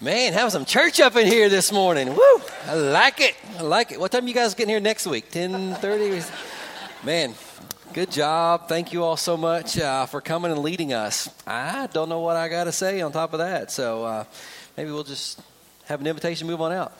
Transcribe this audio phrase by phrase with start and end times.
[0.00, 2.14] Man, have some church up in here this morning.
[2.14, 2.40] Woo!
[2.66, 3.34] I like it.
[3.58, 3.98] I like it.
[3.98, 5.28] What time you guys getting here next week?
[5.32, 7.04] 10:30?
[7.04, 7.34] Man,
[7.92, 8.68] good job.
[8.68, 11.28] Thank you all so much uh, for coming and leading us.
[11.44, 13.72] I don't know what I got to say on top of that.
[13.72, 14.24] So uh,
[14.76, 15.40] maybe we'll just
[15.86, 16.92] have an invitation move on out.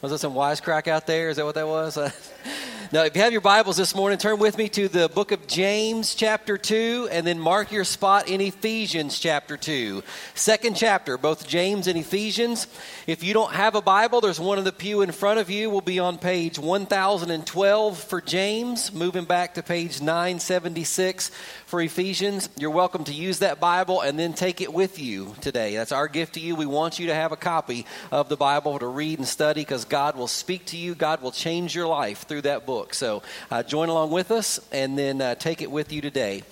[0.00, 1.28] Was that some wisecrack out there?
[1.28, 1.98] Is that what that was?
[2.92, 5.46] Now, if you have your Bibles this morning, turn with me to the book of
[5.46, 10.02] James, chapter 2, and then mark your spot in Ephesians, chapter 2.
[10.34, 12.66] Second chapter, both James and Ephesians.
[13.06, 15.70] If you don't have a Bible, there's one in the pew in front of you.
[15.70, 21.30] We'll be on page 1012 for James, moving back to page 976
[21.72, 22.50] for Ephesians.
[22.58, 25.74] You're welcome to use that Bible and then take it with you today.
[25.74, 26.54] That's our gift to you.
[26.54, 29.86] We want you to have a copy of the Bible to read and study because
[29.86, 32.92] God will speak to you, God will change your life through that book.
[32.92, 36.42] So uh, join along with us and then uh, take it with you today.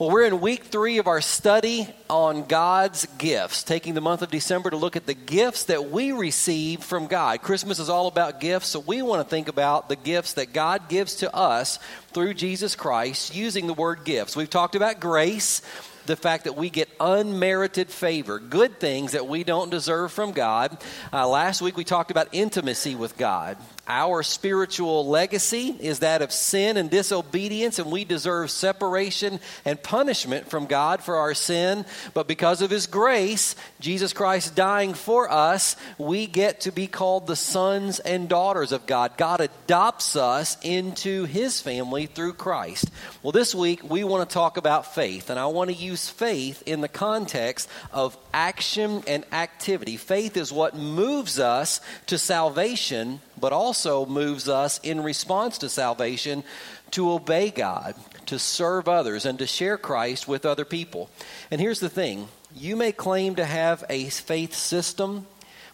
[0.00, 4.30] Well, we're in week three of our study on God's gifts, taking the month of
[4.30, 7.42] December to look at the gifts that we receive from God.
[7.42, 10.88] Christmas is all about gifts, so we want to think about the gifts that God
[10.88, 11.78] gives to us
[12.14, 14.34] through Jesus Christ using the word gifts.
[14.34, 15.60] We've talked about grace
[16.06, 20.76] the fact that we get unmerited favor, good things that we don't deserve from God.
[21.12, 23.56] Uh, last week we talked about intimacy with God.
[23.90, 30.48] Our spiritual legacy is that of sin and disobedience, and we deserve separation and punishment
[30.48, 31.84] from God for our sin.
[32.14, 37.26] But because of His grace, Jesus Christ dying for us, we get to be called
[37.26, 39.16] the sons and daughters of God.
[39.16, 42.92] God adopts us into His family through Christ.
[43.24, 46.62] Well, this week we want to talk about faith, and I want to use faith
[46.66, 49.96] in the context of action and activity.
[49.96, 56.44] Faith is what moves us to salvation, but also moves us in response to salvation
[56.92, 57.94] to obey God,
[58.26, 61.08] to serve others, and to share Christ with other people.
[61.50, 65.26] And here's the thing you may claim to have a faith system.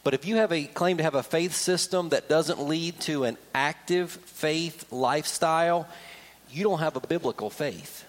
[0.05, 3.25] But if you have a claim to have a faith system that doesn't lead to
[3.25, 5.89] an active faith lifestyle,
[6.49, 8.05] you don't have a biblical faith.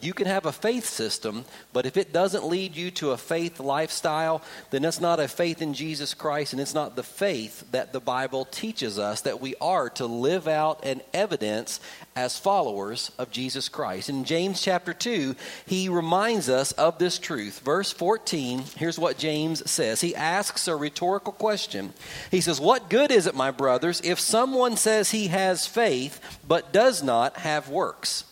[0.00, 3.60] You can have a faith system, but if it doesn't lead you to a faith
[3.60, 7.92] lifestyle, then it's not a faith in Jesus Christ, and it's not the faith that
[7.92, 11.80] the Bible teaches us that we are to live out and evidence
[12.14, 14.08] as followers of Jesus Christ.
[14.08, 15.34] In James chapter 2,
[15.66, 17.60] he reminds us of this truth.
[17.60, 20.00] Verse 14, here's what James says.
[20.00, 21.92] He asks a rhetorical question.
[22.30, 26.72] He says, What good is it, my brothers, if someone says he has faith but
[26.72, 28.24] does not have works?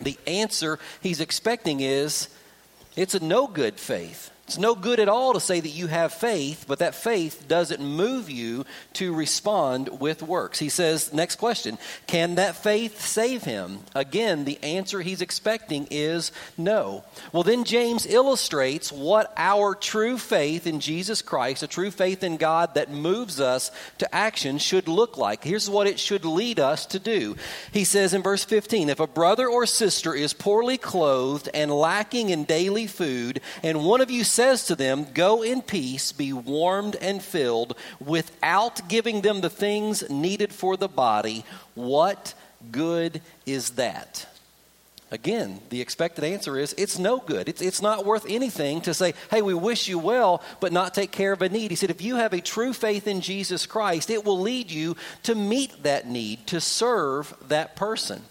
[0.00, 2.28] The answer he's expecting is
[2.96, 4.30] it's a no good faith.
[4.46, 7.82] It's no good at all to say that you have faith, but that faith doesn't
[7.82, 10.58] move you to respond with works.
[10.58, 13.80] He says, next question, can that faith save him?
[13.94, 17.04] Again, the answer he's expecting is no.
[17.32, 22.36] Well, then James illustrates what our true faith in Jesus Christ, a true faith in
[22.36, 25.42] God that moves us to action, should look like.
[25.42, 27.36] Here's what it should lead us to do.
[27.72, 32.28] He says in verse 15, if a brother or sister is poorly clothed and lacking
[32.28, 36.96] in daily food, and one of you says to them, Go in peace, be warmed
[36.96, 42.34] and filled, without giving them the things needed for the body, what
[42.70, 44.26] good is that?
[45.10, 47.48] Again, the expected answer is it's no good.
[47.48, 51.12] It's, it's not worth anything to say, hey, we wish you well, but not take
[51.12, 51.70] care of a need.
[51.70, 54.96] He said, if you have a true faith in Jesus Christ, it will lead you
[55.22, 58.22] to meet that need, to serve that person.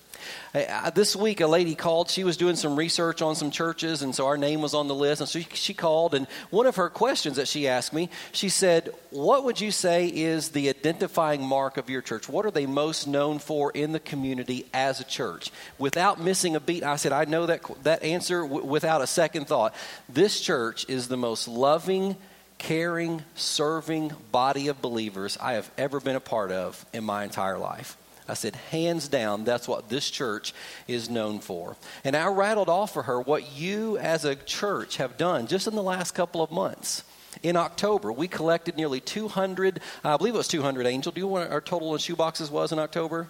[0.93, 2.11] This week, a lady called.
[2.11, 4.93] She was doing some research on some churches, and so our name was on the
[4.93, 5.19] list.
[5.19, 8.49] And so she, she called, and one of her questions that she asked me, she
[8.49, 12.29] said, What would you say is the identifying mark of your church?
[12.29, 15.49] What are they most known for in the community as a church?
[15.79, 19.47] Without missing a beat, I said, I know that, that answer w- without a second
[19.47, 19.73] thought.
[20.07, 22.15] This church is the most loving,
[22.59, 27.57] caring, serving body of believers I have ever been a part of in my entire
[27.57, 27.97] life.
[28.27, 30.53] I said, hands down, that's what this church
[30.87, 31.75] is known for.
[32.03, 35.75] And I rattled off for her what you as a church have done just in
[35.75, 37.03] the last couple of months.
[37.41, 41.11] In October, we collected nearly 200, I believe it was 200, Angel.
[41.11, 43.29] Do you know what our total in shoeboxes was in October?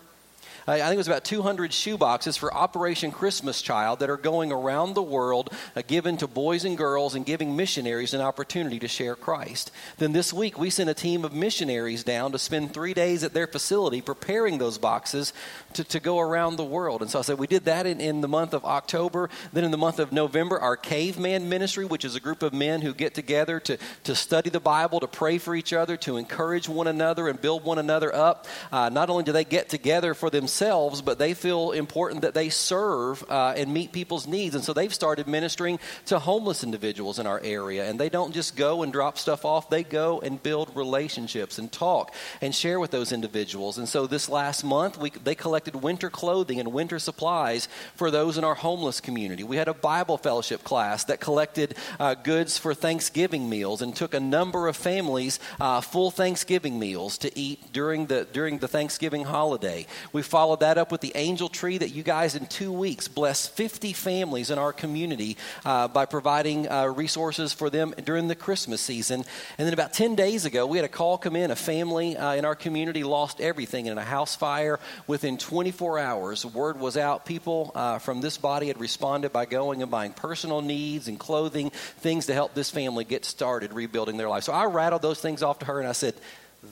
[0.66, 4.94] I think it was about 200 shoeboxes for Operation Christmas Child that are going around
[4.94, 9.16] the world, uh, given to boys and girls and giving missionaries an opportunity to share
[9.16, 9.72] Christ.
[9.98, 13.34] Then this week, we sent a team of missionaries down to spend three days at
[13.34, 15.34] their facility preparing those boxes
[15.74, 17.02] to, to go around the world.
[17.02, 19.30] And so I said, we did that in, in the month of October.
[19.52, 22.82] Then in the month of November, our Caveman Ministry, which is a group of men
[22.82, 26.70] who get together to, to study the Bible, to pray for each other, to encourage
[26.70, 28.48] one another and build one another up.
[28.72, 32.36] Uh, not only do they get together for themselves, themselves, but they feel important that
[32.36, 34.54] they serve uh, and meet people's needs.
[34.54, 37.90] And so they've started ministering to homeless individuals in our area.
[37.90, 41.72] And they don't just go and drop stuff off, they go and build relationships and
[41.72, 43.80] talk and share with those individuals.
[43.80, 48.38] And so this last month, we, they collected winter clothing and winter supplies for those
[48.38, 49.44] in our homeless community.
[49.44, 54.14] We had a Bible fellowship class that collected uh, goods for Thanksgiving meals and took
[54.14, 59.24] a number of families uh, full Thanksgiving meals to eat during the, during the Thanksgiving
[59.24, 59.88] holiday.
[60.12, 63.52] We followed that up with the angel tree that you guys in two weeks blessed
[63.52, 68.82] 50 families in our community uh, by providing uh, resources for them during the Christmas
[68.82, 69.24] season.
[69.58, 71.52] And then about 10 days ago, we had a call come in.
[71.52, 74.80] A family uh, in our community lost everything in a house fire.
[75.08, 77.26] Within 24 hours, word was out.
[77.26, 81.70] People uh, from this body had responded by going and buying personal needs and clothing,
[81.70, 84.44] things to help this family get started rebuilding their life.
[84.44, 86.16] So I rattled those things off to her and I said,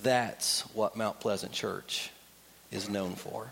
[0.04, 2.12] That's what Mount Pleasant Church
[2.72, 3.52] is known for.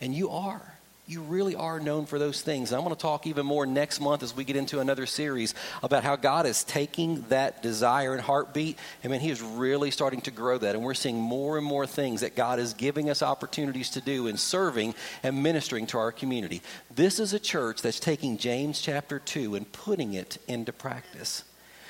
[0.00, 0.78] And you are.
[1.08, 2.70] You really are known for those things.
[2.70, 6.04] I'm going to talk even more next month as we get into another series about
[6.04, 8.78] how God is taking that desire and heartbeat.
[9.02, 10.74] I mean, He is really starting to grow that.
[10.74, 14.26] And we're seeing more and more things that God is giving us opportunities to do
[14.26, 16.60] in serving and ministering to our community.
[16.94, 21.42] This is a church that's taking James chapter 2 and putting it into practice.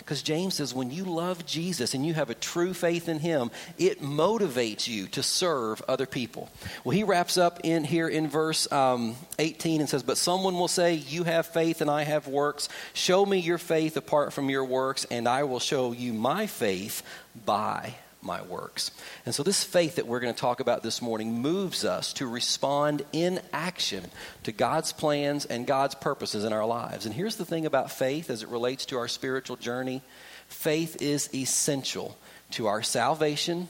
[0.08, 3.50] Because James says when you love Jesus and you have a true faith in him,
[3.76, 6.48] it motivates you to serve other people.
[6.82, 10.66] Well, he wraps up in here in verse um, 18 and says, But someone will
[10.66, 12.70] say, You have faith and I have works.
[12.94, 17.02] Show me your faith apart from your works, and I will show you my faith
[17.44, 18.90] by my works.
[19.24, 22.26] And so, this faith that we're going to talk about this morning moves us to
[22.26, 24.10] respond in action
[24.44, 27.06] to God's plans and God's purposes in our lives.
[27.06, 30.02] And here's the thing about faith as it relates to our spiritual journey
[30.48, 32.16] faith is essential
[32.52, 33.68] to our salvation,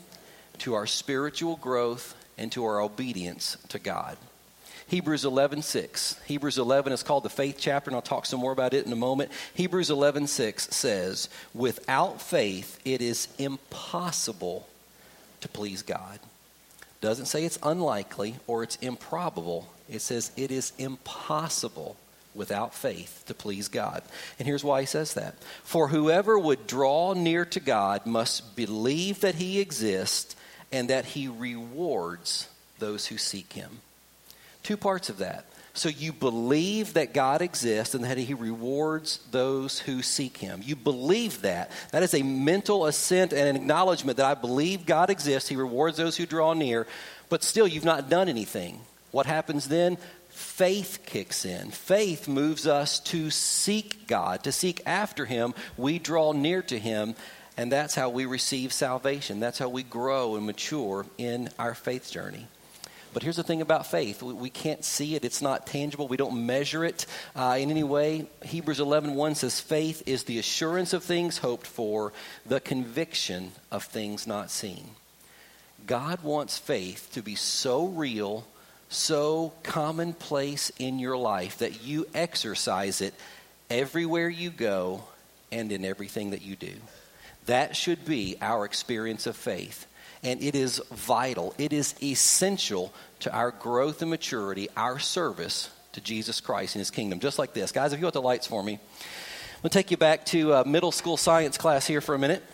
[0.58, 4.16] to our spiritual growth, and to our obedience to God.
[4.88, 6.18] Hebrews 11, 6.
[6.26, 8.92] Hebrews 11 is called the faith chapter, and I'll talk some more about it in
[8.92, 9.30] a moment.
[9.52, 14.66] Hebrews 11, 6 says, Without faith, it is impossible
[15.42, 16.18] to please God.
[17.02, 19.68] Doesn't say it's unlikely or it's improbable.
[19.90, 21.96] It says it is impossible
[22.34, 24.02] without faith to please God.
[24.38, 25.34] And here's why he says that.
[25.64, 30.34] For whoever would draw near to God must believe that he exists
[30.72, 32.48] and that he rewards
[32.78, 33.80] those who seek him.
[34.68, 35.46] Two parts of that.
[35.72, 40.60] So you believe that God exists and that He rewards those who seek Him.
[40.62, 41.70] You believe that.
[41.90, 45.48] That is a mental assent and an acknowledgement that I believe God exists.
[45.48, 46.86] He rewards those who draw near.
[47.30, 48.78] But still, you've not done anything.
[49.10, 49.96] What happens then?
[50.28, 51.70] Faith kicks in.
[51.70, 55.54] Faith moves us to seek God, to seek after Him.
[55.78, 57.14] We draw near to Him,
[57.56, 59.40] and that's how we receive salvation.
[59.40, 62.48] That's how we grow and mature in our faith journey.
[63.12, 66.16] But here's the thing about faith we, we can't see it, it's not tangible, we
[66.16, 68.26] don't measure it uh, in any way.
[68.44, 72.12] Hebrews 11 1 says, Faith is the assurance of things hoped for,
[72.46, 74.90] the conviction of things not seen.
[75.86, 78.46] God wants faith to be so real,
[78.88, 83.14] so commonplace in your life that you exercise it
[83.70, 85.04] everywhere you go
[85.50, 86.74] and in everything that you do.
[87.46, 89.86] That should be our experience of faith
[90.22, 96.00] and it is vital, it is essential to our growth and maturity, our service to
[96.00, 97.20] Jesus Christ and His kingdom.
[97.20, 97.72] Just like this.
[97.72, 100.52] Guys, if you want the lights for me, I'm going to take you back to
[100.54, 102.44] a middle school science class here for a minute.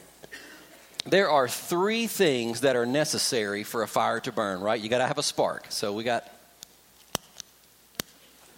[1.07, 4.81] There are three things that are necessary for a fire to burn, right?
[4.81, 5.67] You got to have a spark.
[5.69, 6.31] So we got.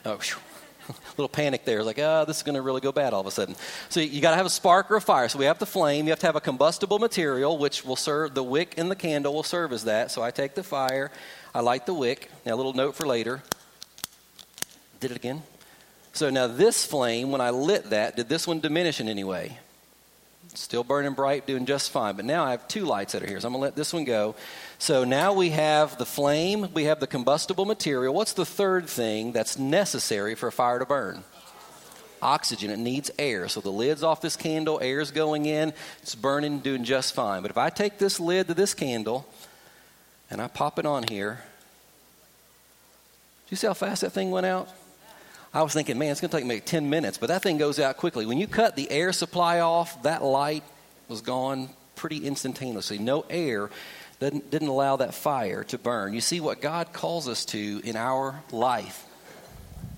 [0.04, 0.20] Oh,
[1.16, 3.31] little panic there, like, oh, this is going to really go bad all of a
[3.31, 3.55] sudden.
[3.88, 5.28] So you got to have a spark or a fire.
[5.28, 6.07] So we have the flame.
[6.07, 9.35] You have to have a combustible material, which will serve the wick and the candle
[9.35, 10.11] will serve as that.
[10.11, 11.11] So I take the fire,
[11.55, 12.31] I light the wick.
[12.45, 13.43] Now a little note for later.
[15.00, 15.43] Did it again.
[16.12, 19.59] So now this flame, when I lit that, did this one diminish in any way?
[20.55, 22.16] Still burning bright, doing just fine.
[22.16, 23.93] But now I have two lights that are here, so I'm going to let this
[23.93, 24.35] one go.
[24.78, 28.12] So now we have the flame, we have the combustible material.
[28.12, 31.25] What's the third thing that's necessary for a fire to burn?
[32.21, 32.71] Oxygen.
[32.71, 33.49] It needs air.
[33.49, 37.42] So the lid's off this candle, air's going in, it's burning, doing just fine.
[37.42, 39.26] But if I take this lid to this candle
[40.30, 41.40] and I pop it on here,
[43.47, 44.68] do you see how fast that thing went out?
[45.54, 47.80] I was thinking, man, it's going to take me 10 minutes, but that thing goes
[47.80, 48.26] out quickly.
[48.26, 50.64] When you cut the air supply off, that light
[51.09, 52.99] was gone pretty instantaneously.
[52.99, 53.71] No air
[54.20, 56.14] didn't, didn't allow that fire to burn.
[56.14, 59.04] You see, what God calls us to in our life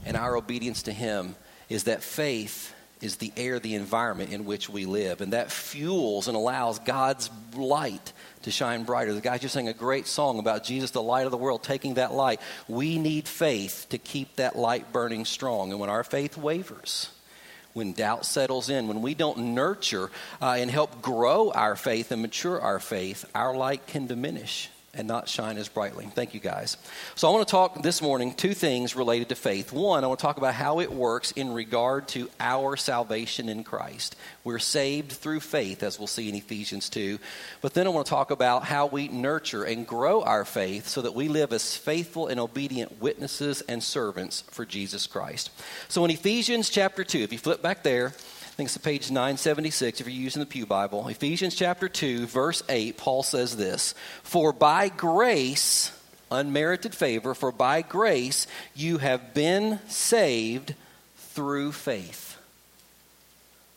[0.04, 1.36] and our obedience to Him
[1.68, 5.20] is that faith is the air, the environment in which we live.
[5.20, 9.12] And that fuels and allows God's light to shine brighter.
[9.12, 11.94] The guys just sang a great song about Jesus, the light of the world, taking
[11.94, 12.40] that light.
[12.66, 15.70] We need faith to keep that light burning strong.
[15.70, 17.10] And when our faith wavers,
[17.78, 20.10] when doubt settles in, when we don't nurture
[20.42, 25.06] uh, and help grow our faith and mature our faith, our light can diminish and
[25.06, 26.06] not shine as brightly.
[26.06, 26.76] Thank you, guys.
[27.14, 29.72] So, I want to talk this morning two things related to faith.
[29.72, 33.64] One, I want to talk about how it works in regard to our salvation in
[33.64, 34.16] Christ.
[34.44, 37.18] We're saved through faith, as we'll see in Ephesians 2.
[37.60, 41.02] But then I want to talk about how we nurture and grow our faith so
[41.02, 45.50] that we live as faithful and obedient witnesses and servants for Jesus Christ.
[45.88, 48.14] So, in Ephesians chapter 2, if you flip back there,
[48.58, 51.06] think it's page 976 if you're using the Pew Bible.
[51.06, 55.96] Ephesians chapter 2, verse 8, Paul says this For by grace,
[56.28, 60.74] unmerited favor, for by grace you have been saved
[61.18, 62.36] through faith.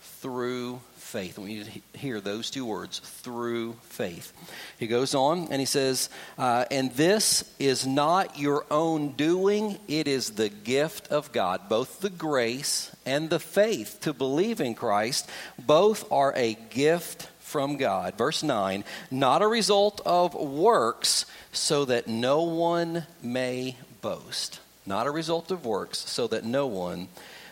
[0.02, 0.80] Through
[1.12, 1.38] faith.
[1.38, 4.32] We need to hear those two words through faith.
[4.80, 10.08] He goes on and he says, uh, And this is not your own doing, it
[10.08, 11.68] is the gift of God.
[11.68, 17.76] Both the grace and the faith to believe in Christ, both are a gift from
[17.76, 18.18] God.
[18.18, 24.62] Verse 9, not a result of works, so that no one may boast.
[24.86, 27.10] Not a result of works, so that no one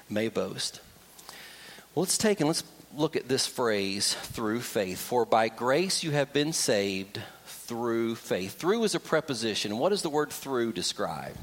[0.09, 0.79] may boast.
[1.93, 2.63] Well, let's take and let's
[2.95, 4.99] look at this phrase, through faith.
[4.99, 8.57] For by grace you have been saved through faith.
[8.57, 9.77] Through is a preposition.
[9.77, 11.35] What does the word through describe?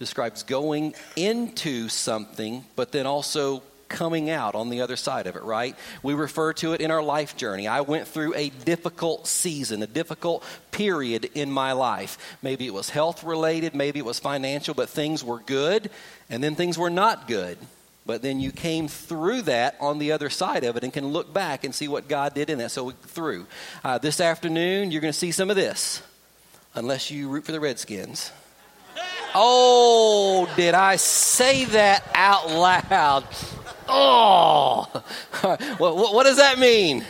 [0.00, 5.42] describes going into something, but then also coming out on the other side of it,
[5.42, 5.76] right?
[6.02, 7.68] We refer to it in our life journey.
[7.68, 12.16] I went through a difficult season, a difficult period in my life.
[12.40, 15.90] Maybe it was health related, maybe it was financial, but things were good,
[16.30, 17.58] and then things were not good.
[18.06, 21.32] But then you came through that on the other side of it and can look
[21.32, 22.70] back and see what God did in that.
[22.70, 23.46] So, through.
[23.84, 26.02] Uh, this afternoon, you're going to see some of this,
[26.74, 28.32] unless you root for the Redskins.
[29.34, 33.24] Oh, did I say that out loud?
[33.88, 34.88] Oh,
[35.78, 37.04] what does that mean?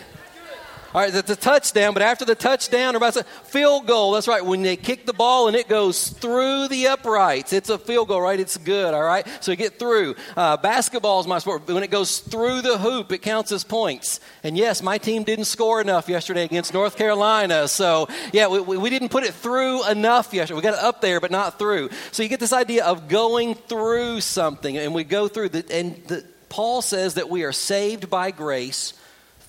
[0.93, 4.11] All right, it's a touchdown, but after the touchdown, about to field goal.
[4.11, 4.45] That's right.
[4.45, 8.21] When they kick the ball and it goes through the uprights, it's a field goal,
[8.21, 8.41] right?
[8.41, 8.93] It's good.
[8.93, 10.17] All right, so you get through.
[10.37, 11.69] Uh, basketball is my sport.
[11.69, 14.19] When it goes through the hoop, it counts as points.
[14.43, 17.69] And yes, my team didn't score enough yesterday against North Carolina.
[17.69, 20.57] So yeah, we, we didn't put it through enough yesterday.
[20.57, 21.91] We got it up there, but not through.
[22.11, 26.05] So you get this idea of going through something, and we go through the and
[26.09, 28.95] the, Paul says that we are saved by grace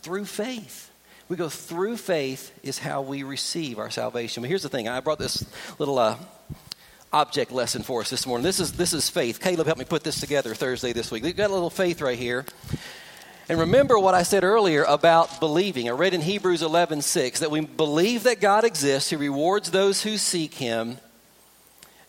[0.04, 0.91] through faith.
[1.32, 4.44] We go through faith, is how we receive our salvation.
[4.44, 5.46] But here's the thing I brought this
[5.80, 6.18] little uh,
[7.14, 8.44] object lesson for us this morning.
[8.44, 9.40] This is, this is faith.
[9.40, 11.24] Caleb helped me put this together Thursday this week.
[11.24, 12.46] We've got a little faith right here.
[13.48, 15.88] And remember what I said earlier about believing.
[15.88, 20.04] I read in Hebrews 11 6 that we believe that God exists, He rewards those
[20.04, 20.98] who seek Him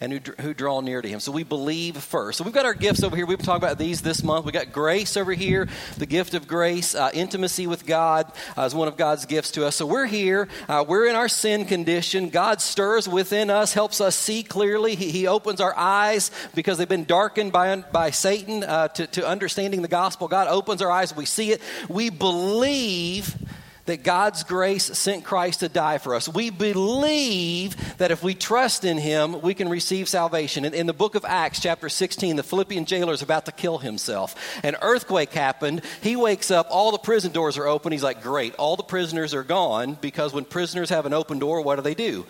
[0.02, 1.21] and who, who draw near to him.
[1.21, 2.38] So we believe first.
[2.38, 3.25] So we've got our gifts over here.
[3.25, 4.44] We've been talking about these this month.
[4.44, 8.75] We got grace over here, the gift of grace, uh, intimacy with God uh, is
[8.75, 9.76] one of God's gifts to us.
[9.76, 10.49] So we're here.
[10.68, 12.30] Uh, we're in our sin condition.
[12.30, 14.97] God stirs within us, helps us see clearly.
[14.97, 19.25] He, he opens our eyes because they've been darkened by, by Satan uh, to, to
[19.25, 20.26] understanding the gospel.
[20.26, 21.14] God opens our eyes.
[21.14, 21.62] We see it.
[21.88, 23.37] We believe
[23.86, 26.28] that God's grace sent Christ to die for us.
[26.28, 30.64] We believe that if we trust in Him, we can receive salvation.
[30.64, 33.78] In, in, the book of Acts, chapter 16, the Philippian jailer is about to kill
[33.78, 34.34] himself.
[34.62, 35.82] An earthquake happened.
[36.00, 37.92] He wakes up, all the prison doors are open.
[37.92, 41.60] He's like, Great, all the prisoners are gone because when prisoners have an open door,
[41.62, 42.24] what do they do?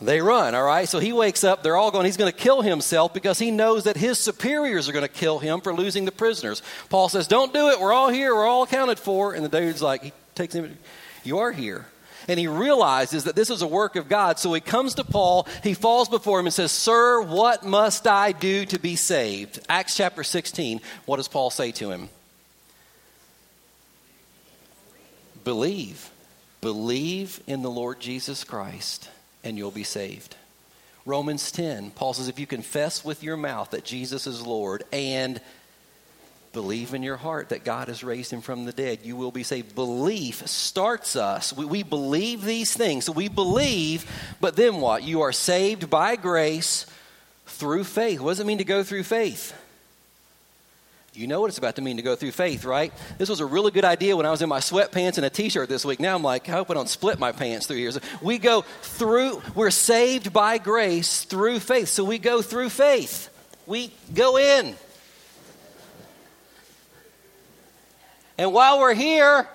[0.00, 0.86] They run, all right?
[0.86, 3.84] So he wakes up, they're all going, he's going to kill himself because he knows
[3.84, 6.62] that his superiors are going to kill him for losing the prisoners.
[6.90, 9.32] Paul says, Don't do it, we're all here, we're all accounted for.
[9.32, 10.78] And the dude's like, takes him,
[11.24, 11.86] You are here.
[12.28, 14.38] And he realizes that this is a work of God.
[14.38, 18.32] So he comes to Paul, he falls before him and says, Sir, what must I
[18.32, 19.60] do to be saved?
[19.68, 22.08] Acts chapter 16, what does Paul say to him?
[25.44, 26.10] Believe.
[26.60, 29.08] Believe in the Lord Jesus Christ,
[29.44, 30.34] and you'll be saved.
[31.04, 35.40] Romans 10, Paul says, If you confess with your mouth that Jesus is Lord and
[36.56, 39.42] believe in your heart that God has raised him from the dead, you will be
[39.42, 39.74] saved.
[39.74, 41.52] Belief starts us.
[41.52, 43.04] We, we believe these things.
[43.04, 44.10] So we believe,
[44.40, 45.02] but then what?
[45.02, 46.86] You are saved by grace
[47.44, 48.20] through faith.
[48.20, 49.54] What does it mean to go through faith?
[51.12, 52.90] You know what it's about to mean to go through faith, right?
[53.18, 55.50] This was a really good idea when I was in my sweatpants and a t
[55.50, 56.00] shirt this week.
[56.00, 57.90] Now I'm like, I hope I don't split my pants through here.
[57.90, 61.88] So we go through, we're saved by grace through faith.
[61.88, 63.28] So we go through faith.
[63.66, 64.74] We go in.
[68.38, 69.48] And while we're here,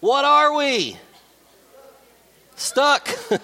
[0.00, 0.96] what are we?
[2.56, 3.08] Stuck.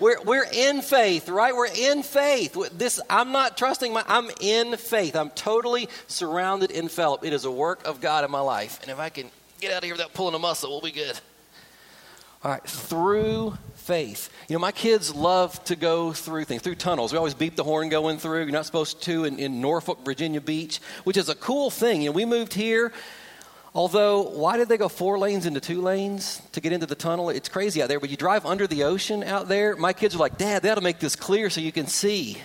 [0.00, 1.54] we're, we're in faith, right?
[1.54, 2.56] We're in faith.
[2.76, 5.14] This I'm not trusting my I'm in faith.
[5.14, 7.24] I'm totally surrounded, enveloped.
[7.24, 8.80] It is a work of God in my life.
[8.82, 9.30] And if I can
[9.60, 11.18] get out of here without pulling a muscle, we'll be good.
[12.42, 14.30] All right, through faith.
[14.48, 17.12] You know, my kids love to go through things, through tunnels.
[17.12, 18.42] We always beep the horn going through.
[18.44, 22.00] You're not supposed to in, in Norfolk, Virginia Beach, which is a cool thing.
[22.00, 22.92] You know, we moved here.
[23.74, 27.28] Although, why did they go four lanes into two lanes to get into the tunnel?
[27.28, 28.00] It's crazy out there.
[28.00, 29.76] But you drive under the ocean out there.
[29.76, 32.38] My kids are like, Dad, to make this clear so you can see.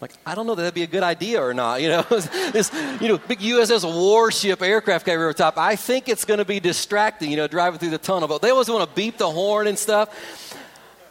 [0.00, 1.82] Like, I don't know that that'd be a good idea or not.
[1.88, 5.58] You know, this, you know, big USS warship aircraft carrier over top.
[5.58, 8.28] I think it's going to be distracting, you know, driving through the tunnel.
[8.28, 10.47] But they always want to beep the horn and stuff.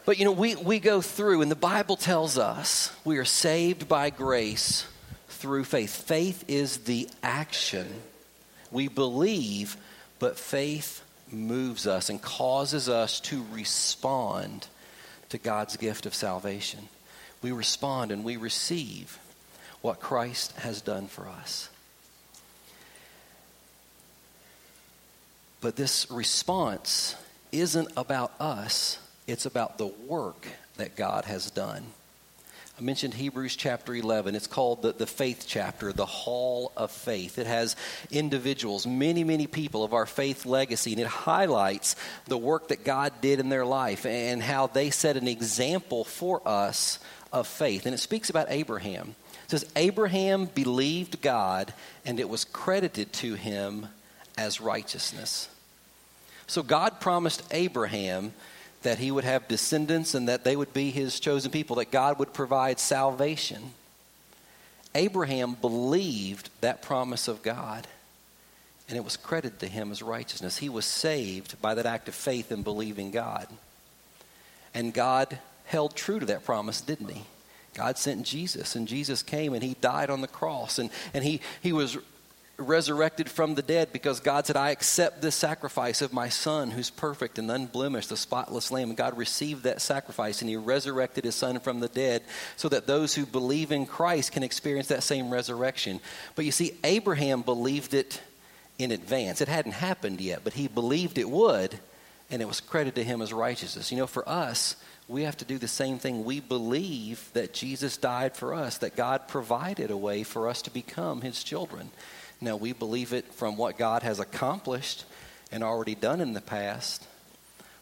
[0.08, 3.88] But, you know, we, we go through, and the Bible tells us we are saved
[3.88, 4.88] by grace
[5.30, 5.96] through faith.
[5.96, 7.88] Faith is the action.
[8.72, 9.78] We believe,
[10.18, 14.68] but faith moves us and causes us to respond
[15.30, 16.88] to God's gift of salvation
[17.42, 19.20] we respond and we receive
[19.82, 21.70] what Christ has done for us.
[25.62, 27.16] But this response
[27.52, 31.84] isn't about us, it's about the work that God has done.
[32.80, 34.36] I mentioned Hebrews chapter 11.
[34.36, 37.40] It's called the, the faith chapter, the hall of faith.
[37.40, 37.76] It has
[38.12, 43.14] individuals, many, many people of our faith legacy, and it highlights the work that God
[43.20, 47.00] did in their life and how they set an example for us
[47.34, 47.88] of faith.
[47.88, 49.16] And it speaks about Abraham.
[49.46, 51.74] It says, Abraham believed God,
[52.06, 53.88] and it was credited to him
[54.38, 55.50] as righteousness.
[56.46, 58.34] So God promised Abraham
[58.88, 62.20] that he would have descendants and that they would be his chosen people, that God
[62.20, 63.74] would provide salvation.
[64.96, 67.86] Abraham believed that promise of God,
[68.88, 70.60] and it was credited to him as righteousness.
[70.60, 73.50] He was saved by that act of faith in believing God.
[74.74, 77.24] And God held true to that promise, didn't he?
[77.74, 81.42] God sent Jesus, and Jesus came and he died on the cross, and, and he,
[81.62, 81.98] he was
[82.58, 86.90] resurrected from the dead because God said, I accept this sacrifice of my son who's
[86.90, 88.90] perfect and unblemished, the spotless lamb.
[88.90, 92.24] And God received that sacrifice and he resurrected his son from the dead
[92.56, 96.00] so that those who believe in Christ can experience that same resurrection.
[96.36, 98.22] But you see, Abraham believed it
[98.80, 99.40] in advance.
[99.42, 101.80] It hadn't happened yet, but he believed it would,
[102.30, 103.92] and it was credited to him as righteousness.
[103.92, 104.76] You know, for us,
[105.08, 106.26] we have to do the same thing.
[106.26, 110.72] We believe that Jesus died for us, that God provided a way for us to
[110.72, 111.92] become his children.
[112.40, 115.06] Now, we believe it from what God has accomplished
[115.52, 117.06] and already done in the past.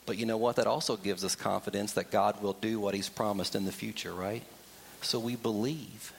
[0.06, 0.58] But you know what?
[0.58, 4.14] That also gives us confidence that God will do what he's promised in the future,
[4.14, 4.44] right?
[5.02, 6.14] So we believe.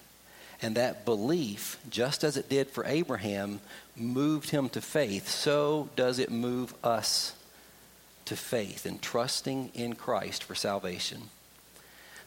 [0.61, 3.61] And that belief, just as it did for Abraham,
[3.97, 7.35] moved him to faith, so does it move us
[8.25, 11.23] to faith and trusting in Christ for salvation.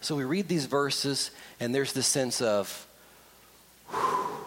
[0.01, 2.87] So we read these verses, and there's this sense of
[3.89, 4.38] whew,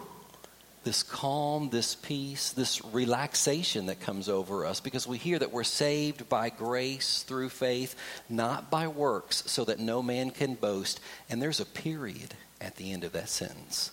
[0.83, 5.63] this calm, this peace, this relaxation that comes over us because we hear that we're
[5.63, 7.95] saved by grace through faith,
[8.29, 10.99] not by works, so that no man can boast.
[11.29, 13.91] And there's a period at the end of that sentence.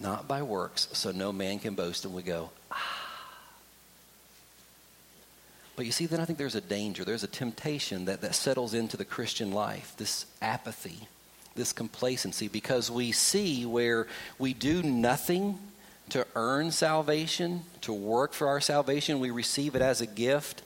[0.00, 2.04] Not by works, so no man can boast.
[2.04, 2.98] And we go, ah
[5.78, 8.74] but you see, then I think there's a danger, there's a temptation that, that settles
[8.74, 11.06] into the Christian life, this apathy,
[11.54, 14.08] this complacency, because we see where
[14.40, 15.56] we do nothing
[16.08, 20.62] to earn salvation, to work for our salvation, we receive it as a gift.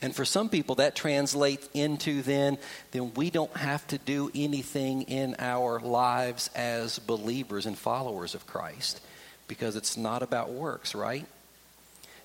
[0.00, 2.58] And for some people, that translates into then,
[2.90, 8.46] then we don't have to do anything in our lives as believers and followers of
[8.46, 9.00] Christ
[9.46, 11.26] because it's not about works, right?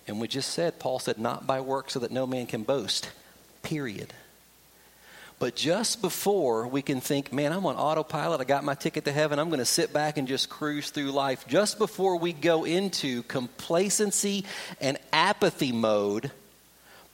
[0.07, 3.11] And we just said, Paul said, not by works so that no man can boast,
[3.61, 4.13] period.
[5.39, 9.11] But just before we can think, man, I'm on autopilot, I got my ticket to
[9.11, 12.63] heaven, I'm going to sit back and just cruise through life, just before we go
[12.63, 14.45] into complacency
[14.81, 16.31] and apathy mode,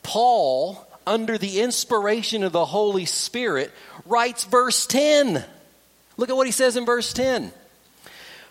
[0.04, 3.72] Paul, under the inspiration of the Holy Spirit,
[4.06, 5.44] writes verse 10.
[6.16, 7.52] Look at what he says in verse 10.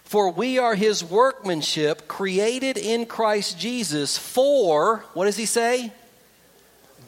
[0.05, 5.93] For we are his workmanship, created in Christ Jesus for, what does he say?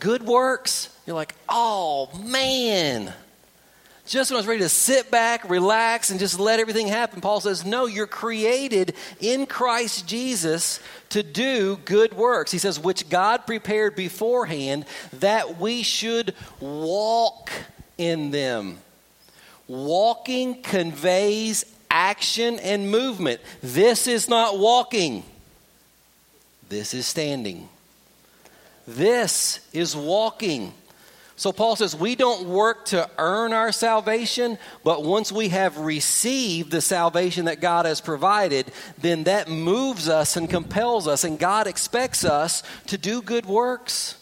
[0.00, 0.88] Good works.
[1.06, 3.12] You're like, oh man.
[4.06, 7.40] Just when I was ready to sit back, relax, and just let everything happen, Paul
[7.40, 10.78] says, No, you're created in Christ Jesus
[11.10, 12.52] to do good works.
[12.52, 17.50] He says, which God prepared beforehand that we should walk
[17.96, 18.78] in them.
[19.68, 23.40] Walking conveys action and movement.
[23.62, 25.22] This is not walking.
[26.68, 27.68] This is standing.
[28.86, 30.74] This is walking.
[31.36, 36.70] So Paul says we don't work to earn our salvation, but once we have received
[36.70, 41.66] the salvation that God has provided, then that moves us and compels us, and God
[41.66, 44.16] expects us to do good works,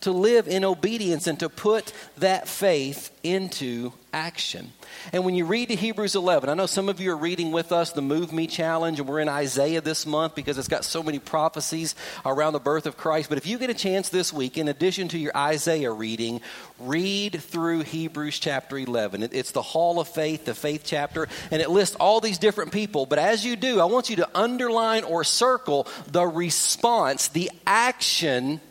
[0.00, 4.72] to live in obedience, and to put that faith into action.
[5.12, 7.70] And when you read to Hebrews 11, I know some of you are reading with
[7.70, 11.02] us the Move Me Challenge, and we're in Isaiah this month because it's got so
[11.02, 13.28] many prophecies around the birth of Christ.
[13.28, 16.40] But if you get a chance this week, in addition to your Isaiah reading,
[16.78, 19.28] read through Hebrews chapter 11.
[19.32, 23.04] It's the Hall of Faith, the faith chapter, and it lists all these different people.
[23.04, 28.62] But as you do, I want you to underline or circle the response, the action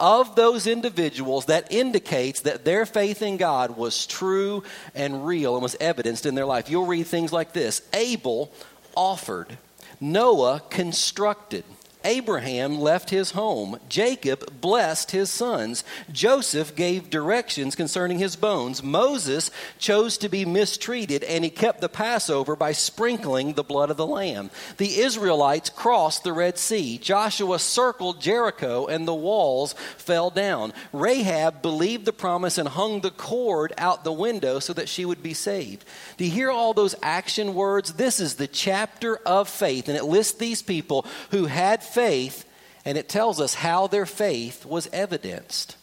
[0.00, 4.62] of those individuals that indicates that their faith in God was true
[4.94, 6.70] and real and was evidenced in their life.
[6.70, 8.52] You'll read things like this Abel
[8.94, 9.58] offered,
[10.00, 11.64] Noah constructed.
[12.08, 13.78] Abraham left his home.
[13.90, 15.84] Jacob blessed his sons.
[16.10, 18.82] Joseph gave directions concerning his bones.
[18.82, 23.98] Moses chose to be mistreated, and he kept the Passover by sprinkling the blood of
[23.98, 24.50] the lamb.
[24.78, 26.96] The Israelites crossed the Red Sea.
[26.96, 30.72] Joshua circled Jericho, and the walls fell down.
[30.94, 35.22] Rahab believed the promise and hung the cord out the window so that she would
[35.22, 35.84] be saved.
[36.16, 37.92] Do you hear all those action words?
[37.92, 42.44] This is the chapter of faith, and it lists these people who had faith,
[42.84, 45.76] and it tells us how their faith was evidenced.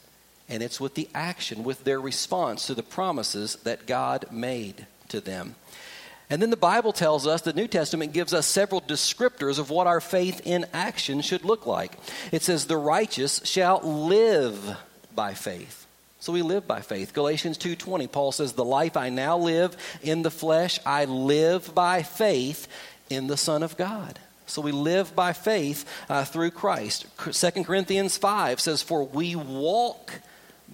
[0.48, 5.20] And it's with the action, with their response to the promises that God made to
[5.20, 5.56] them.
[6.30, 9.88] And then the Bible tells us, the New Testament gives us several descriptors of what
[9.88, 11.92] our faith in action should look like.
[12.32, 14.78] It says, The righteous shall live
[15.14, 15.86] by faith.
[16.22, 17.14] So we live by faith.
[17.14, 22.02] Galatians 2:20 Paul says the life I now live in the flesh I live by
[22.02, 22.68] faith
[23.12, 24.18] in the son of God.
[24.46, 27.06] So we live by faith uh, through Christ.
[27.18, 30.22] 2 Corinthians 5 says, For we walk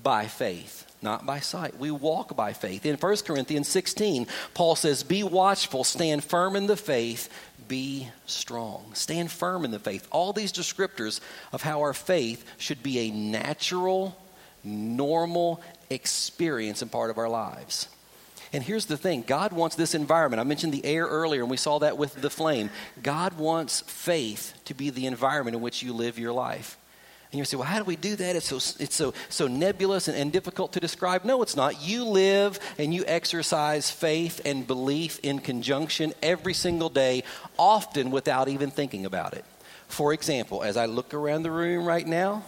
[0.04, 1.78] by faith, not by sight.
[1.78, 2.86] We walk by faith.
[2.86, 7.30] In 1 Corinthians 16, Paul says, Be watchful, stand firm in the faith,
[7.68, 8.92] be strong.
[8.94, 10.06] Stand firm in the faith.
[10.12, 11.22] All these descriptors
[11.54, 14.18] of how our faith should be a natural,
[14.64, 17.88] normal experience and part of our lives.
[18.54, 20.40] And here's the thing God wants this environment.
[20.40, 22.70] I mentioned the air earlier, and we saw that with the flame.
[23.02, 26.78] God wants faith to be the environment in which you live your life.
[27.32, 28.36] And you say, well, how do we do that?
[28.36, 31.24] It's so, it's so, so nebulous and, and difficult to describe.
[31.24, 31.82] No, it's not.
[31.82, 37.24] You live and you exercise faith and belief in conjunction every single day,
[37.58, 39.46] often without even thinking about it.
[39.88, 42.44] For example, as I look around the room right now,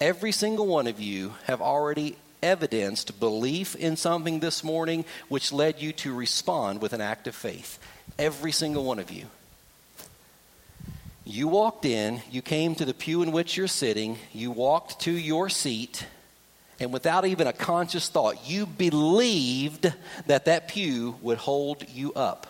[0.00, 5.80] every single one of you have already evidenced belief in something this morning which led
[5.80, 7.78] you to respond with an act of faith.
[8.18, 9.26] Every single one of you.
[11.24, 15.10] You walked in, you came to the pew in which you're sitting, you walked to
[15.10, 16.06] your seat,
[16.78, 19.92] and without even a conscious thought, you believed
[20.26, 22.46] that that pew would hold you up.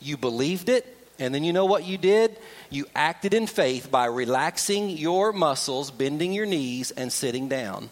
[0.00, 0.86] You believed it,
[1.18, 2.36] and then you know what you did?
[2.70, 7.90] You acted in faith by relaxing your muscles, bending your knees, and sitting down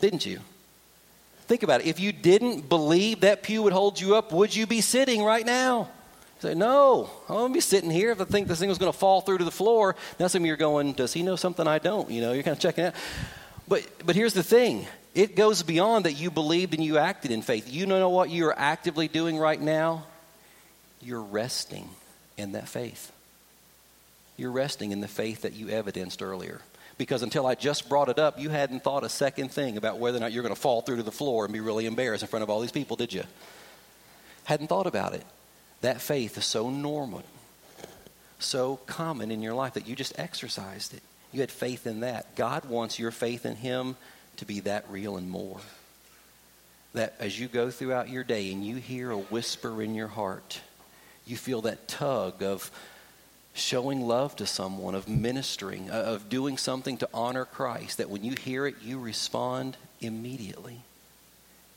[0.00, 0.40] didn't you?
[1.46, 1.86] Think about it.
[1.86, 5.44] If you didn't believe that pew would hold you up, would you be sitting right
[5.44, 5.88] now?
[6.40, 8.92] Say, no, I'm going to be sitting here if I think this thing was going
[8.92, 9.96] to fall through to the floor.
[10.18, 12.10] Now some of you are going, does he know something I don't?
[12.10, 12.94] You know, you're kind of checking out.
[13.68, 14.86] But, but here's the thing.
[15.14, 17.72] It goes beyond that you believed and you acted in faith.
[17.72, 20.04] You know what you are actively doing right now?
[21.00, 21.88] You're resting
[22.36, 23.12] in that faith.
[24.36, 26.60] You're resting in the faith that you evidenced earlier
[26.96, 30.18] because until I just brought it up, you hadn't thought a second thing about whether
[30.18, 32.28] or not you're going to fall through to the floor and be really embarrassed in
[32.28, 33.24] front of all these people, did you?
[34.44, 35.24] Hadn't thought about it.
[35.80, 37.22] That faith is so normal,
[38.38, 41.02] so common in your life that you just exercised it.
[41.32, 42.36] You had faith in that.
[42.36, 43.96] God wants your faith in Him
[44.36, 45.60] to be that real and more.
[46.92, 50.60] That as you go throughout your day and you hear a whisper in your heart,
[51.26, 52.70] you feel that tug of
[53.54, 58.24] showing love to someone, of ministering, uh, of doing something to honor Christ, that when
[58.24, 60.80] you hear it, you respond immediately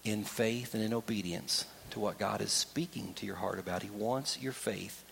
[0.03, 3.83] in faith and in obedience to what God is speaking to your heart about.
[3.83, 5.03] He wants your faith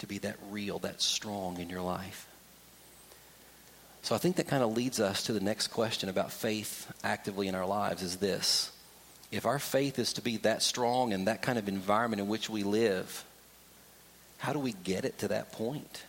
[0.00, 2.26] to be that real, that strong in your life.
[4.02, 7.48] So I think that kind of leads us to the next question about faith actively
[7.48, 8.72] in our lives is this.
[9.30, 12.50] If our faith is to be that strong in that kind of environment in which
[12.50, 13.24] we live,
[14.38, 16.02] how do we get it to that point?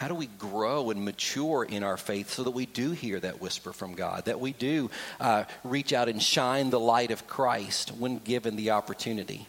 [0.00, 3.42] How do we grow and mature in our faith so that we do hear that
[3.42, 7.90] whisper from God, that we do uh, reach out and shine the light of Christ
[7.90, 9.46] when given the opportunity?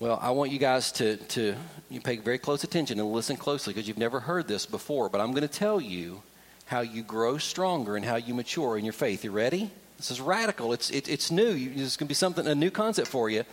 [0.00, 1.54] Well, I want you guys to, to
[1.90, 5.10] you pay very close attention and listen closely because you've never heard this before.
[5.10, 6.22] But I'm going to tell you
[6.64, 9.24] how you grow stronger and how you mature in your faith.
[9.24, 9.70] You ready?
[9.98, 10.72] This is radical.
[10.72, 11.52] It's, it, it's new.
[11.52, 13.44] This is going to be something, a new concept for you.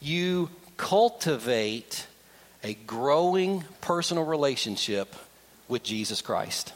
[0.00, 2.08] You cultivate
[2.62, 5.14] a growing personal relationship
[5.68, 6.72] with Jesus Christ.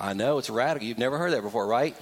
[0.00, 0.86] I know it's radical.
[0.86, 1.96] You've never heard that before, right?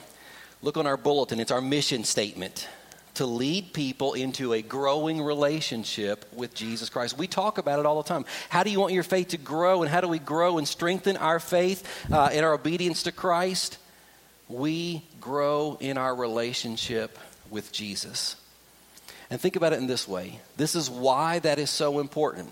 [0.62, 1.40] Look on our bulletin.
[1.40, 2.68] It's our mission statement
[3.14, 7.18] to lead people into a growing relationship with Jesus Christ.
[7.18, 8.24] We talk about it all the time.
[8.48, 11.16] How do you want your faith to grow, and how do we grow and strengthen
[11.16, 13.78] our faith uh, in our obedience to Christ?
[14.48, 17.18] We grow in our relationship
[17.50, 18.36] with Jesus.
[19.30, 22.50] And think about it in this way this is why that is so important.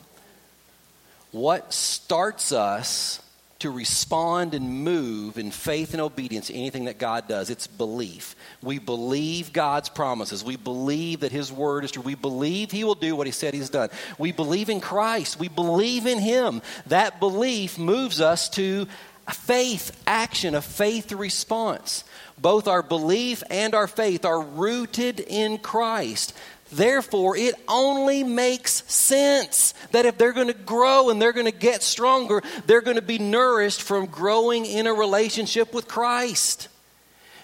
[1.31, 3.21] What starts us
[3.59, 7.51] to respond and move in faith and obedience to anything that God does.
[7.51, 8.37] It's belief.
[8.63, 10.45] We believe God's promises.
[10.45, 12.03] We believe that His word is true.
[12.03, 13.91] We believe He will do what He said He's done.
[14.17, 15.41] We believe in Christ.
[15.41, 16.63] We believe in Him.
[16.87, 18.87] That belief moves us to
[19.29, 22.05] faith action, a faith response.
[22.39, 26.33] Both our belief and our faith are rooted in Christ.
[26.71, 31.53] Therefore, it only makes sense that if they're going to grow and they're going to
[31.53, 36.69] get stronger, they're going to be nourished from growing in a relationship with Christ.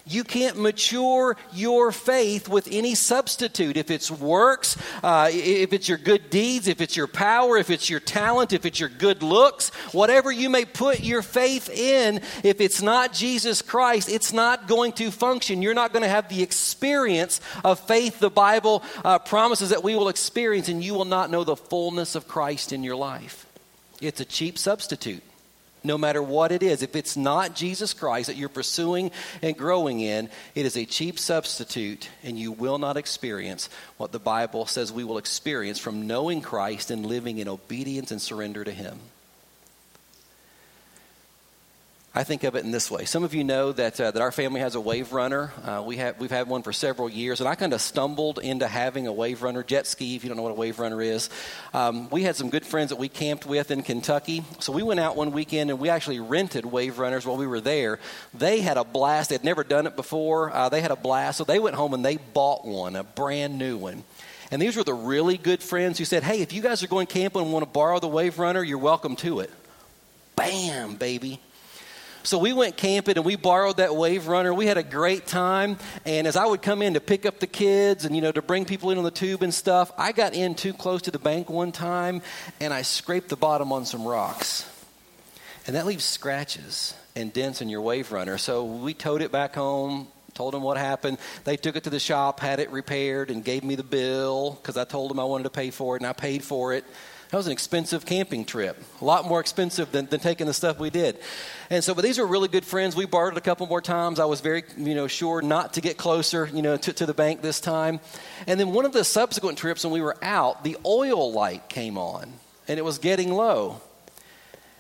[0.07, 3.79] You can't mature your faith with any substitute.
[3.79, 7.89] If it's works, uh, if it's your good deeds, if it's your power, if it's
[7.89, 12.61] your talent, if it's your good looks, whatever you may put your faith in, if
[12.61, 15.63] it's not Jesus Christ, it's not going to function.
[15.63, 19.95] You're not going to have the experience of faith the Bible uh, promises that we
[19.95, 23.47] will experience, and you will not know the fullness of Christ in your life.
[24.03, 25.23] It's a cheap substitute
[25.85, 26.83] no matter what it is.
[26.83, 29.11] If it's not Jesus Christ that you're pursuing
[29.43, 33.69] and growing in, it is a cheap substitute, and you will not experience
[33.99, 38.21] what the Bible says we will experience from knowing Christ and living in obedience and
[38.21, 38.99] surrender to Him.
[42.17, 43.07] I think of it in this way.
[43.07, 45.53] Some of you know that, uh, that our family has a wave runner.
[45.65, 48.69] Uh, we have, we've had one for several years, and I kind of stumbled into
[48.69, 51.29] having a wave runner, jet ski, if you don't know what a wave runner is.
[51.73, 54.45] Um, we had some good friends that we camped with in Kentucky.
[54.61, 57.61] So we went out one weekend and we actually rented wave runners while we were
[57.61, 57.99] there.
[58.33, 59.31] They had a blast.
[59.31, 60.53] They'd never done it before.
[60.53, 61.39] Uh, they had a blast.
[61.39, 64.05] So they went home and they bought one, a brand new one.
[64.53, 67.09] And these were the really good friends who said, Hey, if you guys are going
[67.09, 69.51] camping and want to borrow the wave runner, you're welcome to it.
[70.37, 71.41] Bam, baby.
[72.25, 74.55] So we went camping and we borrowed that wave runner.
[74.55, 75.77] We had a great time.
[76.07, 78.41] And as I would come in to pick up the kids and, you know, to
[78.41, 81.19] bring people in on the tube and stuff, I got in too close to the
[81.19, 82.23] bank one time
[82.61, 84.67] and I scraped the bottom on some rocks.
[85.67, 88.39] And that leaves scratches and dents in your wave runner.
[88.39, 91.19] So we towed it back home, told them what happened.
[91.45, 94.79] They took it to the shop, had it repaired, and gave me the bill because
[94.79, 96.85] I told them I wanted to pay for it, and I paid for it.
[97.35, 100.79] That was an expensive camping trip, a lot more expensive than, than taking the stuff
[100.79, 101.19] we did.
[101.69, 102.95] And so, but these were really good friends.
[102.95, 104.21] We borrowed a couple more times.
[104.21, 107.13] I was very, you know, sure not to get closer, you know, to, to the
[107.13, 107.99] bank this time.
[108.47, 111.99] And then one of the subsequent trips when we were out, the oil light came
[111.99, 112.35] on
[112.69, 113.81] and it was getting low.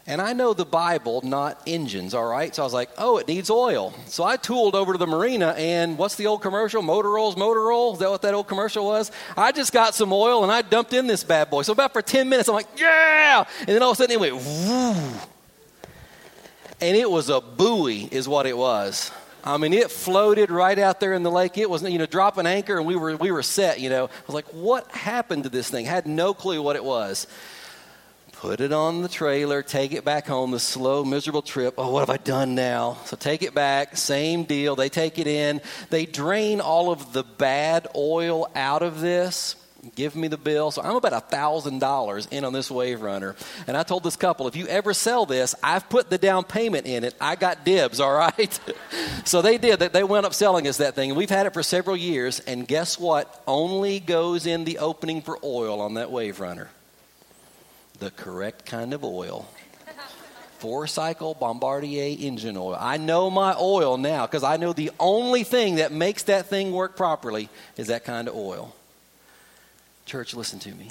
[0.06, 2.54] And I know the Bible, not engines, all right?
[2.54, 3.94] So I was like, oh, it needs oil.
[4.06, 6.82] So I tooled over to the marina, and what's the old commercial?
[6.82, 7.94] Motor oil's motor oil?
[7.94, 9.10] Is that what that old commercial was?
[9.34, 11.62] I just got some oil and I dumped in this bad boy.
[11.62, 13.44] So about for 10 minutes, I'm like, yeah!
[13.60, 15.20] And then all of a sudden it went, woo!
[16.82, 19.10] And it was a buoy, is what it was.
[19.42, 21.56] I mean, it floated right out there in the lake.
[21.56, 24.04] It was, you know, drop an anchor and we were, we were set, you know.
[24.04, 25.86] I was like, what happened to this thing?
[25.86, 27.26] I had no clue what it was
[28.44, 31.72] put it on the trailer, take it back home, the slow, miserable trip.
[31.78, 32.98] Oh, what have I done now?
[33.06, 34.76] So take it back, same deal.
[34.76, 39.56] They take it in, they drain all of the bad oil out of this.
[39.94, 40.70] Give me the bill.
[40.70, 43.34] So I'm about a thousand dollars in on this wave runner.
[43.66, 46.84] And I told this couple, if you ever sell this, I've put the down payment
[46.86, 47.14] in it.
[47.22, 48.60] I got dibs, all right?
[49.24, 49.80] so they did.
[49.80, 51.10] They went up selling us that thing.
[51.10, 52.40] And we've had it for several years.
[52.40, 53.42] And guess what?
[53.46, 56.68] Only goes in the opening for oil on that wave runner
[57.98, 59.48] the correct kind of oil.
[60.58, 62.76] Four cycle Bombardier engine oil.
[62.78, 66.72] I know my oil now because I know the only thing that makes that thing
[66.72, 68.74] work properly is that kind of oil.
[70.06, 70.90] Church, listen to me.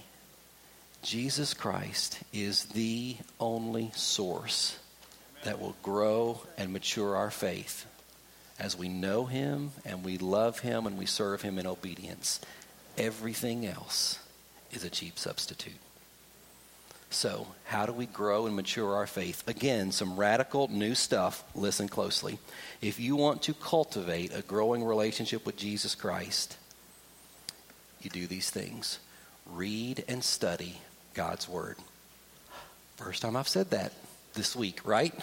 [1.02, 4.78] Jesus Christ is the only source
[5.44, 7.86] that will grow and mature our faith
[8.60, 12.40] as we know Him and we love Him and we serve Him in obedience.
[12.98, 14.20] Everything else
[14.72, 15.74] is a cheap substitute.
[17.14, 19.48] So, how do we grow and mature our faith?
[19.48, 21.44] Again, some radical new stuff.
[21.54, 22.40] Listen closely.
[22.82, 26.58] If you want to cultivate a growing relationship with Jesus Christ,
[28.02, 29.00] you do these things
[29.46, 30.82] read and study
[31.14, 31.78] God's Word.
[32.96, 33.94] First time I've said that
[34.34, 35.14] this week, right?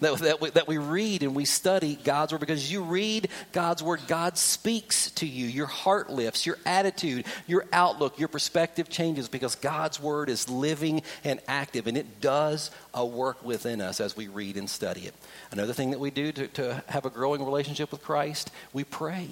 [0.00, 3.82] That, that, we, that we read and we study God's Word because you read God's
[3.82, 5.46] Word, God speaks to you.
[5.46, 11.02] Your heart lifts, your attitude, your outlook, your perspective changes because God's Word is living
[11.24, 15.14] and active and it does a work within us as we read and study it.
[15.50, 19.28] Another thing that we do to, to have a growing relationship with Christ, we pray.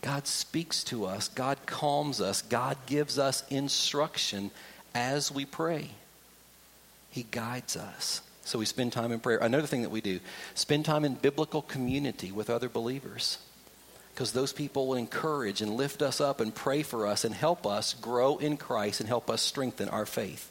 [0.00, 4.52] God speaks to us, God calms us, God gives us instruction
[4.94, 5.90] as we pray.
[7.10, 8.20] He guides us.
[8.48, 9.36] So we spend time in prayer.
[9.36, 10.20] Another thing that we do,
[10.54, 13.36] spend time in biblical community with other believers.
[14.14, 17.66] Because those people will encourage and lift us up and pray for us and help
[17.66, 20.50] us grow in Christ and help us strengthen our faith.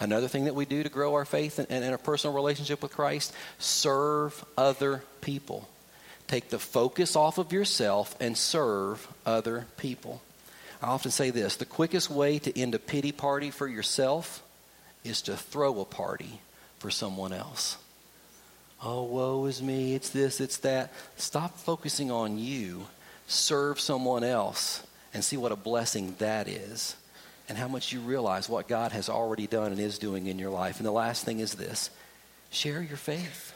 [0.00, 2.90] Another thing that we do to grow our faith and, and a personal relationship with
[2.90, 5.68] Christ, serve other people.
[6.26, 10.20] Take the focus off of yourself and serve other people.
[10.82, 14.42] I often say this the quickest way to end a pity party for yourself
[15.04, 16.40] is to throw a party
[16.78, 17.76] for someone else.
[18.82, 20.92] Oh, woe is me, it's this, it's that.
[21.16, 22.86] Stop focusing on you.
[23.26, 26.96] Serve someone else and see what a blessing that is
[27.48, 30.50] and how much you realize what God has already done and is doing in your
[30.50, 30.78] life.
[30.78, 31.90] And the last thing is this
[32.50, 33.52] share your faith.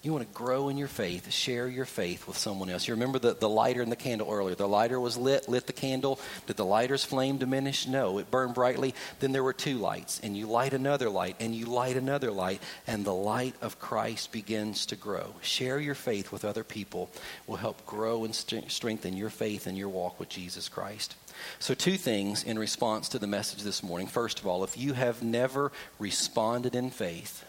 [0.00, 2.86] You want to grow in your faith, share your faith with someone else.
[2.86, 4.54] You remember the, the lighter and the candle earlier.
[4.54, 6.20] The lighter was lit, lit the candle.
[6.46, 7.88] Did the lighter's flame diminish?
[7.88, 8.94] No, it burned brightly.
[9.18, 12.62] Then there were two lights, and you light another light, and you light another light,
[12.86, 15.34] and the light of Christ begins to grow.
[15.42, 17.10] Share your faith with other people
[17.48, 21.16] will help grow and st- strengthen your faith and your walk with Jesus Christ.
[21.58, 24.06] So, two things in response to the message this morning.
[24.06, 27.44] First of all, if you have never responded in faith,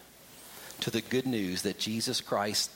[0.81, 2.71] to the good news that Jesus Christ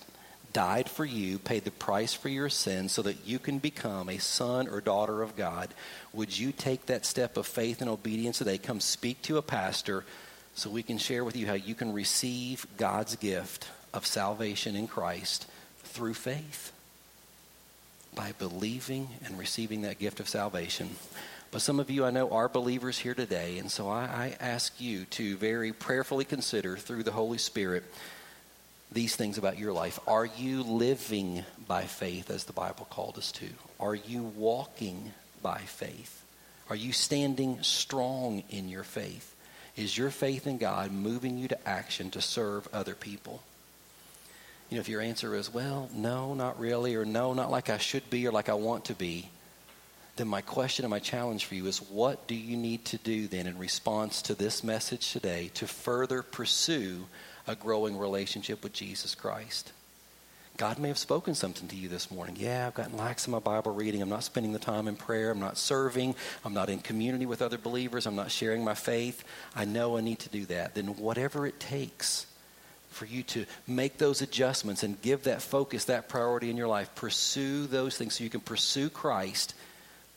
[0.53, 4.19] died for you, paid the price for your sins so that you can become a
[4.19, 5.73] son or daughter of God,
[6.13, 8.59] would you take that step of faith and obedience today?
[8.59, 10.05] Come speak to a pastor
[10.53, 14.87] so we can share with you how you can receive God's gift of salvation in
[14.87, 15.47] Christ
[15.83, 16.71] through faith
[18.15, 20.91] by believing and receiving that gift of salvation.
[21.53, 24.73] But some of you I know are believers here today, and so I, I ask
[24.81, 27.83] you to very prayerfully consider through the Holy Spirit
[28.91, 29.99] these things about your life.
[30.07, 33.45] Are you living by faith as the Bible called us to?
[33.79, 35.13] Are you walking
[35.43, 36.23] by faith?
[36.71, 39.35] Are you standing strong in your faith?
[39.77, 43.43] Is your faith in God moving you to action to serve other people?
[44.71, 47.77] You know, if your answer is, well, no, not really, or no, not like I
[47.77, 49.29] should be or like I want to be,
[50.15, 53.27] then my question and my challenge for you is what do you need to do
[53.27, 57.05] then in response to this message today to further pursue
[57.47, 59.71] a growing relationship with Jesus Christ?
[60.55, 62.35] God may have spoken something to you this morning.
[62.37, 64.03] Yeah, I've gotten lax in my Bible reading.
[64.03, 65.31] I'm not spending the time in prayer.
[65.31, 66.13] I'm not serving.
[66.45, 68.05] I'm not in community with other believers.
[68.05, 69.23] I'm not sharing my faith.
[69.55, 70.75] I know I need to do that.
[70.75, 72.27] Then, whatever it takes
[72.91, 76.93] for you to make those adjustments and give that focus, that priority in your life,
[76.93, 79.55] pursue those things so you can pursue Christ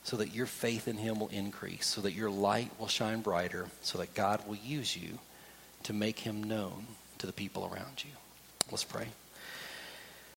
[0.06, 3.66] so that your faith in Him will increase, so that your light will shine brighter,
[3.82, 5.18] so that God will use you
[5.82, 6.86] to make Him known
[7.18, 8.12] to the people around you.
[8.70, 9.08] Let's pray.